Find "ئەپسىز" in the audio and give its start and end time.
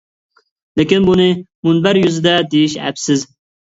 2.85-3.33